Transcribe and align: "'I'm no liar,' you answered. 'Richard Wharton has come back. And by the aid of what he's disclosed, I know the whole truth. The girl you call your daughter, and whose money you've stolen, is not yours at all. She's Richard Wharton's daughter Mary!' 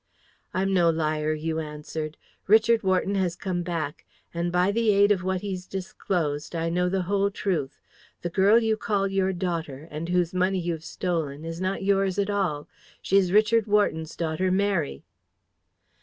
"'I'm 0.55 0.73
no 0.73 0.89
liar,' 0.89 1.35
you 1.35 1.59
answered. 1.59 2.17
'Richard 2.47 2.81
Wharton 2.81 3.13
has 3.13 3.35
come 3.35 3.61
back. 3.61 4.03
And 4.33 4.51
by 4.51 4.71
the 4.71 4.89
aid 4.89 5.11
of 5.11 5.23
what 5.23 5.41
he's 5.41 5.67
disclosed, 5.67 6.55
I 6.55 6.69
know 6.69 6.89
the 6.89 7.03
whole 7.03 7.29
truth. 7.29 7.79
The 8.23 8.31
girl 8.31 8.57
you 8.59 8.75
call 8.77 9.07
your 9.07 9.31
daughter, 9.31 9.87
and 9.91 10.09
whose 10.09 10.33
money 10.33 10.57
you've 10.57 10.83
stolen, 10.83 11.45
is 11.45 11.61
not 11.61 11.83
yours 11.83 12.17
at 12.17 12.31
all. 12.31 12.67
She's 12.99 13.31
Richard 13.31 13.67
Wharton's 13.67 14.15
daughter 14.15 14.49
Mary!' 14.49 15.03